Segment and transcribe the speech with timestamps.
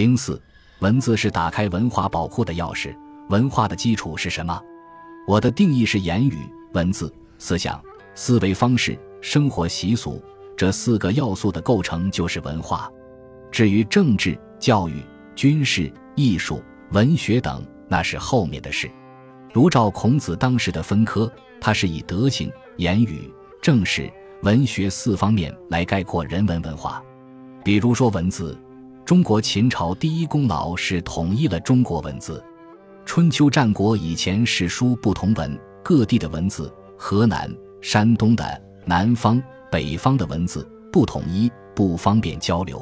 [0.00, 0.40] 零四，
[0.78, 2.96] 文字是打开文化宝库的钥匙。
[3.28, 4.58] 文化的基础是什么？
[5.26, 6.38] 我的定义是言语、
[6.72, 7.78] 文字、思想、
[8.14, 10.18] 思维方式、生活习俗
[10.56, 12.90] 这四个要素的构成就是文化。
[13.52, 15.04] 至于政治、教育、
[15.36, 16.62] 军事、艺术、
[16.92, 18.90] 文学等，那是后面的事。
[19.52, 21.30] 如照孔子当时的分科，
[21.60, 23.30] 他是以德行、言语、
[23.60, 24.10] 政事、
[24.44, 27.02] 文学四方面来概括人文文化。
[27.62, 28.58] 比如说文字。
[29.10, 32.40] 中国秦朝第一功劳是统一了中国文字。
[33.04, 42.78] 春秋战国以前，史书不同文，各地的文字，河南、山东的、南方、北方的文字不统一，不方便交流；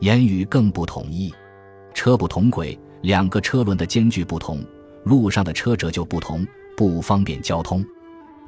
[0.00, 1.32] 言语更不统一。
[1.94, 4.60] 车不同轨，两个车轮的间距不同，
[5.04, 6.44] 路上的车辙就不同，
[6.76, 7.84] 不方便交通。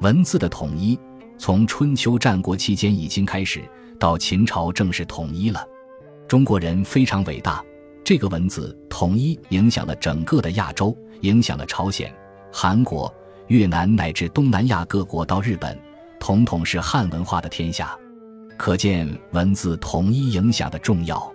[0.00, 0.98] 文字的统一，
[1.38, 3.62] 从春秋战国期间已经开始，
[4.00, 5.64] 到秦朝正式统一了。
[6.26, 7.62] 中国人非常伟大，
[8.02, 12.12] 这个文字统一影响了整个的亚洲，影响了朝鲜、
[12.50, 13.12] 韩国、
[13.48, 15.78] 越南乃至东南亚各国到日本，
[16.18, 17.94] 统统是汉文化的天下。
[18.56, 21.32] 可见文字统一影响的重要。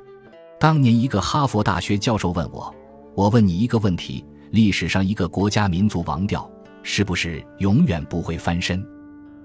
[0.59, 2.74] 当年一个哈佛大学教授问我
[3.14, 6.50] ：“我问你一个问题，历史上一个国家民族亡掉，
[6.81, 8.84] 是不是永远不会翻身？”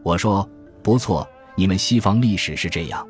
[0.03, 0.48] 我说
[0.83, 3.06] ：“不错，你们西方历史是这样。”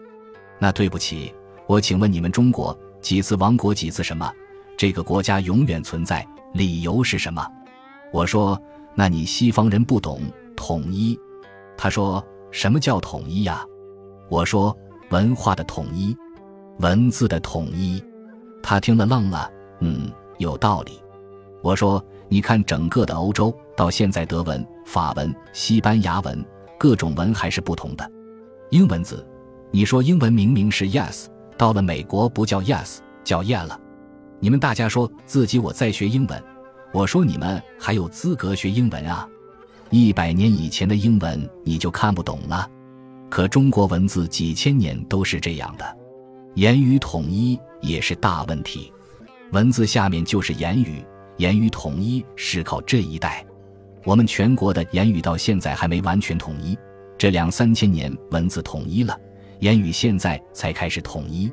[0.58, 1.32] 那对不起。
[1.66, 4.30] 我请问你们中国几次亡国几次什么？
[4.76, 7.46] 这个国家永远存在，理由是什么？
[8.12, 8.60] 我说，
[8.94, 10.20] 那你西方人不懂
[10.54, 11.18] 统一。
[11.76, 13.64] 他说，什么叫统一呀？
[14.28, 14.76] 我说，
[15.10, 16.16] 文化的统一，
[16.80, 18.02] 文字的统一。
[18.62, 21.00] 他听了愣了，嗯，有道理。
[21.62, 26.44] 我说，你看整个的欧洲，到现在德文、法文、西班牙文，
[26.78, 28.10] 各种文还是不同的。
[28.70, 29.26] 英文字，
[29.70, 31.26] 你说英文明明是 yes。
[31.56, 33.78] 到了美国不叫 yes，叫 yeah 了。
[34.40, 36.42] 你们大家说自己我在学英文，
[36.92, 39.28] 我说你们还有资格学英文啊？
[39.90, 42.68] 一百年以前的英文你就看不懂了，
[43.30, 45.96] 可中国文字几千年都是这样的，
[46.54, 48.92] 言语统一也是大问题。
[49.52, 51.04] 文字下面就是言语，
[51.36, 53.44] 言语统一是靠这一代。
[54.04, 56.76] 我们全国的言语到现在还没完全统一，
[57.16, 59.16] 这两三千年文字统一了。
[59.60, 61.50] 言语现在才开始统一，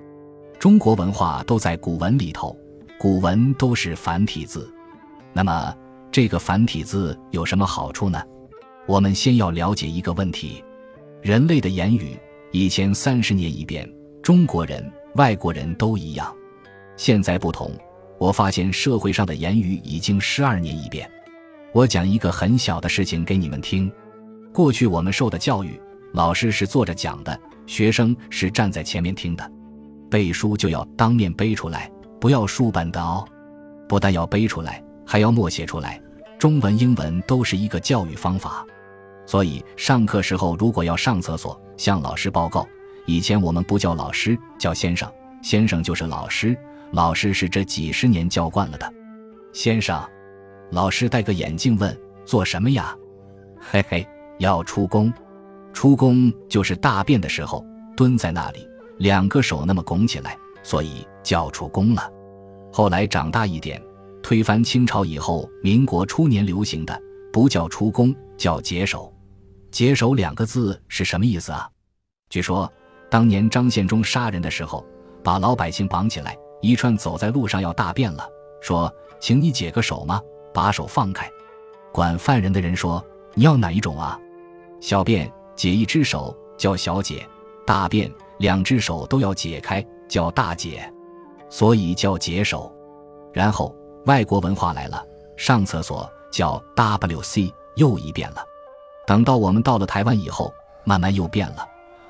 [0.60, 2.58] 中国文化都在古文里头，
[3.00, 4.72] 古文都是繁体字。
[5.34, 5.74] 那么
[6.12, 8.22] 这个繁体字有什么好处呢？
[8.88, 10.64] 我们先要了解一个问题：
[11.22, 12.18] 人类的言语
[12.52, 13.90] 以前三十年一变，
[14.22, 16.36] 中国人、外国人都一样。
[16.98, 17.72] 现在不同，
[18.20, 21.10] 我发现社会上的言语已经十二年一变。
[21.74, 23.90] 我讲一个很小的事情给你们听：
[24.52, 25.80] 过去我们受的教育，
[26.14, 27.40] 老师是坐着讲的。
[27.68, 29.52] 学生是站在前面听的，
[30.10, 31.90] 背书就要当面背出来，
[32.20, 33.26] 不要书本的哦。
[33.88, 36.02] 不但要背出来，还要默写出来。
[36.38, 38.66] 中文、英文都是一个教育方法。
[39.26, 42.68] 所以上课时候如果要上厕所，向老师报告。
[43.06, 45.10] 以前我们不叫老师，叫先生，
[45.42, 46.58] 先生就是老师，
[46.92, 48.94] 老师是这几十年教惯了的。
[49.54, 50.04] 先生，
[50.72, 52.94] 老师戴个眼镜问：“做什么呀？”
[53.62, 54.06] 嘿嘿，
[54.40, 55.14] 要出宫。
[55.74, 57.66] 出宫就是大便的时候
[57.96, 58.68] 蹲在那里，
[59.00, 62.12] 两个手那么拱起来，所以叫出宫了。
[62.72, 63.82] 后来长大一点，
[64.22, 69.14] 推翻清朝以后，民国初年流行的不叫出宫，叫解手。
[69.72, 71.70] 解手两个字是什么意思啊？
[72.30, 72.72] 据说
[73.10, 74.86] 当年张献忠杀人的时候，
[75.24, 78.28] 把老百姓绑起来，一串走在路上要大便了，
[78.62, 80.22] 说：“请你解个手吗？
[80.54, 81.30] 把手放开。”
[81.92, 84.20] 管犯人的人说：“你要哪一种啊？
[84.80, 85.32] 小便。”
[85.62, 87.24] 解一只手叫小解，
[87.68, 90.92] 大便两只手都要解开叫大解，
[91.52, 92.76] 所以叫解手。
[93.32, 93.72] 然后
[94.08, 95.06] 外国文化来了，
[95.38, 98.44] 上厕所叫 W C，又一变了。
[99.06, 100.52] 等到我们到了台湾以后，
[100.84, 101.64] 慢慢又变了。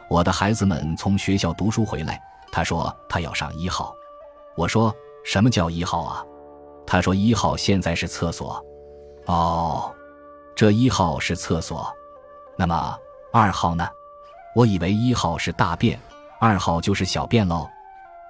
[0.09, 2.23] 我的孩子们从学校读书回来，
[2.53, 3.94] 他说他要上一号，
[4.56, 4.95] 我说
[5.25, 6.25] 什么叫一号啊？
[6.88, 8.65] 他说一号现在是厕所。
[9.25, 9.94] 哦，
[10.56, 11.86] 这一号是厕所，
[12.57, 12.98] 那么。
[13.33, 13.88] 二号呢？
[14.54, 15.98] 我以为一号是大便，
[16.38, 17.66] 二号就是小便喽。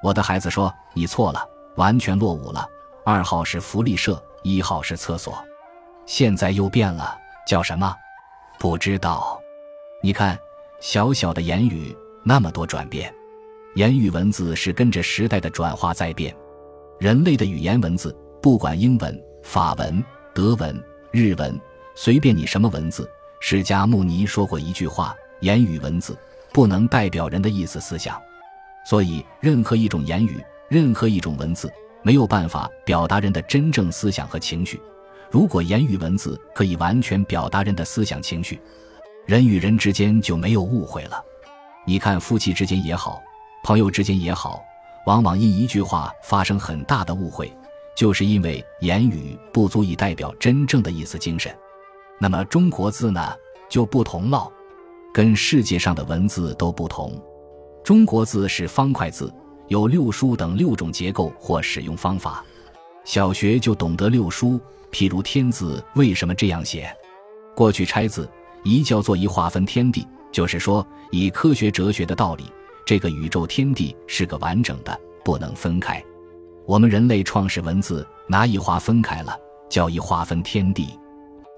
[0.03, 1.44] 我的孩子说：“你错了，
[1.75, 2.68] 完全落伍了。
[3.03, 5.44] 二号是福利社，一号是厕所。
[6.06, 7.18] 现在又变了，
[7.48, 7.95] 叫什么？
[8.59, 9.42] 不知道。
[10.03, 10.38] 你看，
[10.80, 13.12] 小小的言语那么多转变，
[13.74, 16.36] 言语文字是跟着时代的转化在变。
[17.00, 20.04] 人类的语言文字，不管英文、法文、
[20.36, 21.59] 德文、日文，
[21.95, 23.09] 随便你什么文字。”
[23.43, 26.15] 释迦牟尼说过一句话：“言语文字
[26.53, 28.21] 不能代表人的意思思想，
[28.85, 30.39] 所以任何一种言语，
[30.69, 31.67] 任何一种文字，
[32.03, 34.79] 没有办法表达人的真正思想和情绪。
[35.31, 38.61] 如果言语文字可以完全表达人的思想情绪，
[39.25, 41.19] 人与人之间就没有误会了。
[41.83, 43.19] 你看，夫妻之间也好，
[43.63, 44.61] 朋友之间也好，
[45.07, 47.51] 往往因一句话发生很大的误会，
[47.97, 51.51] 就是因为言语不足以代表真正的意思精神。
[52.21, 53.33] 那么中国字呢，
[53.68, 54.47] 就不同了，
[55.12, 57.19] 跟世界上的文字都不同。
[57.83, 59.33] 中国字是方块字，
[59.69, 62.45] 有六书等六种结构或使用方法。
[63.06, 64.59] 小学就懂得六书，
[64.91, 66.95] 譬如天字为什么这样写？
[67.56, 68.29] 过去拆字
[68.63, 72.44] 一叫做一划分天地，就是说以科学哲学的道理，
[72.85, 74.95] 这个宇宙天地是个完整的，
[75.25, 76.00] 不能分开。
[76.68, 79.35] 我们人类创始文字拿一划分开了，
[79.68, 80.89] 叫一划分天地。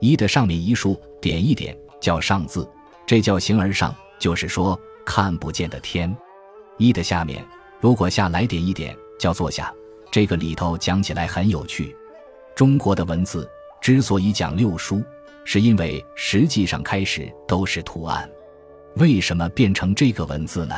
[0.03, 2.69] 一的上面一竖点一点叫上字，
[3.05, 6.13] 这叫形而上，就是说看不见的天。
[6.77, 7.41] 一的下面
[7.79, 9.73] 如果下来点一点叫坐下。
[10.11, 11.95] 这个里头讲起来很有趣。
[12.53, 15.01] 中国的文字之所以讲六书，
[15.45, 18.29] 是因为实际上开始都是图案。
[18.97, 20.75] 为什么变成这个文字呢？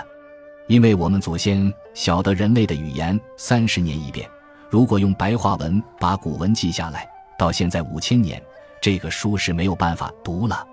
[0.68, 4.30] 因为我们祖先晓得人类的语言三十年一变，
[4.69, 8.39] 如果用白话文把古文记下来，到现在五千年，
[8.81, 10.66] 这个书是没有办法读了，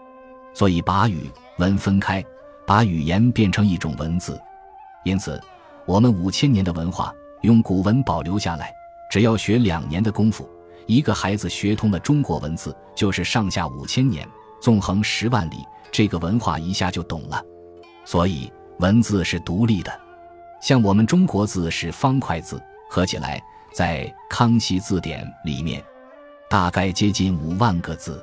[0.52, 2.24] 所以把语文分开，
[2.66, 4.40] 把语言变成一种文字。
[5.04, 5.40] 因此，
[5.86, 7.12] 我们五千年的文化。
[7.42, 8.72] 用古文保留下来，
[9.10, 10.48] 只要学两年的功夫，
[10.86, 14.24] 一个孩子学通了中国文字，就是上下五千年，
[14.60, 15.56] 纵横十万里，
[15.90, 17.42] 这个文化一下就懂了。
[18.04, 19.90] 所以文字是独立的，
[20.60, 23.42] 像我们中国字是方块字，合起来
[23.74, 25.82] 在《康熙字典》里面，
[26.52, 28.22] 大概接近五万个字。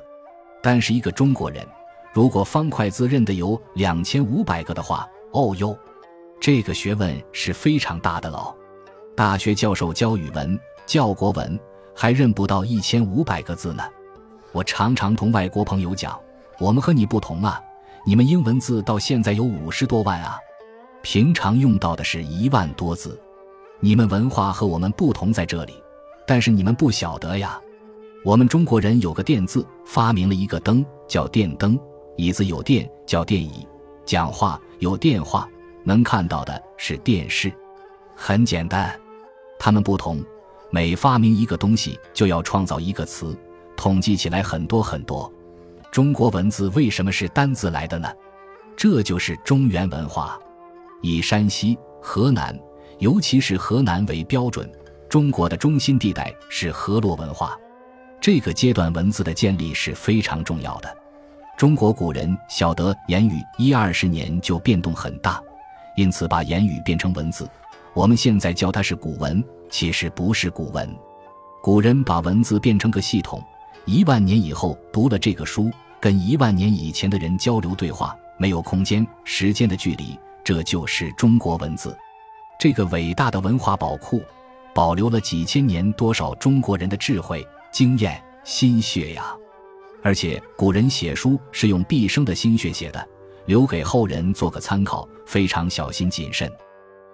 [0.62, 1.66] 但是一个中国人，
[2.12, 5.76] 如果方块字认得有两千五百个的话，哦哟，
[6.40, 8.54] 这个学问是非常大的喽。
[9.16, 10.56] 大学教授教语文、
[10.86, 11.58] 教国文，
[11.92, 13.82] 还认不到一千五百个字呢。
[14.52, 16.16] 我常常同外国朋友讲，
[16.60, 17.60] 我们和你不同啊，
[18.06, 20.38] 你们英文字到现在有五十多万啊，
[21.02, 23.20] 平常用到的是一万多字。
[23.80, 25.82] 你们文化和我们不同在这里，
[26.24, 27.60] 但是你们不晓得呀。
[28.22, 31.74] 我们中国人有个电字，发明了一个灯，叫电灯；
[32.16, 33.66] 椅子有电，叫电椅；
[34.04, 35.48] 讲话有电话，
[35.84, 37.50] 能看到的是电视。
[38.14, 38.94] 很简单。
[39.58, 40.22] 他们不同，
[40.70, 43.34] 每发明一个东西就要创造一个词，
[43.74, 45.32] 统计起来很多很多。
[45.90, 48.08] 中国文字为什么是单字来的呢？
[48.76, 50.38] 这就是中原文化，
[51.00, 52.58] 以山西、河南，
[52.98, 54.70] 尤其是河南为标准。
[55.08, 57.58] 中国的中心地带是河洛文化，
[58.20, 60.94] 这个阶段文字的建立是非常重要的。
[61.56, 65.42] 中国古人晓得言语一二十年就变动很大，
[65.96, 67.48] 因此把言语变成文字。
[67.94, 70.88] 我们现在叫它是古文，其实不是古文。
[71.62, 73.42] 古人把文字变成个系统，
[73.86, 81.96] 一万年以后读了这个书，跟一万年以前的人交流对话，没有空间、时间的距离，这就是中国文字。
[82.58, 84.22] 这个伟大的文化宝库，
[84.74, 89.34] 保留了几千年多少中国人的智慧、经验、心血呀！
[90.02, 93.08] 而且古人写书是用毕生的心血写的，
[93.46, 96.50] 留给后人做个参考，非常小心谨慎。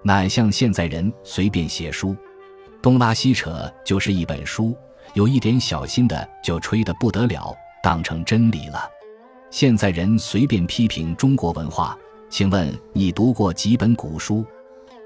[0.03, 2.15] 哪像现在人随便写书，
[2.81, 4.77] 东拉西扯就是一本书，
[5.15, 7.53] 有一点小心的就吹得不得了，
[7.83, 8.89] 当成真理了。
[9.51, 11.99] 现在人随便批评中国文化，
[12.31, 14.45] 请问你读过几本古书？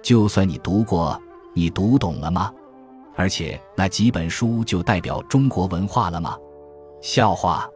[0.03, 1.19] 就算你读过，
[1.55, 2.53] 你读懂了吗？
[3.21, 6.39] 而且那几本书就代表中国文化了吗？
[7.03, 7.69] 笑话，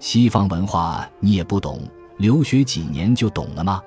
[0.00, 1.80] 西方文化你也不懂，
[2.16, 3.80] 留学几年就懂了吗？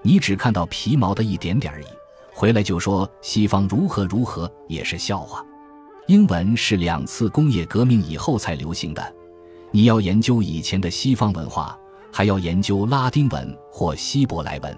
[0.00, 1.86] 你只看到皮毛的一点点而已。
[2.32, 5.44] 回来就说西方如何如何也是笑话。
[6.06, 9.14] 英文是两次工业革命以后才流行的。
[9.70, 11.78] 你要研究以前的西方文化，
[12.10, 14.74] 还要研究拉丁文或希伯来文。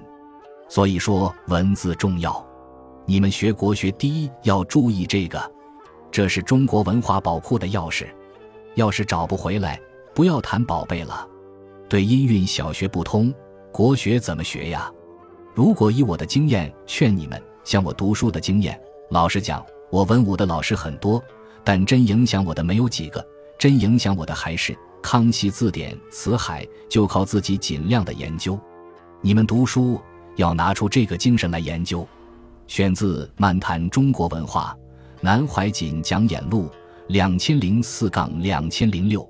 [0.68, 2.44] 所以说文字重要。
[3.06, 5.40] 你们学国学第一要注意这个，
[6.10, 8.06] 这是中国文化宝库的钥匙。
[8.74, 9.80] 要是找不回来，
[10.14, 11.26] 不要谈宝贝了。
[11.88, 13.34] 对音韵小学不通，
[13.72, 14.90] 国学怎么学呀？
[15.54, 17.40] 如果以我的经验劝你们。
[17.62, 21.22] 像我读书的经验，老实讲，我文武的老师很多，
[21.62, 23.24] 但真影响我的没有几个。
[23.58, 28.58] 真影响我的还是《康熙字典》《辞海》，就靠自己尽量的研究。
[29.20, 30.00] 你们读书
[30.36, 32.08] 要拿出这个精神来研究。
[32.66, 34.74] 选自《漫谈中国文化》，
[35.22, 36.70] 南怀瑾讲演录，
[37.08, 39.28] 两千零四杠两千零六。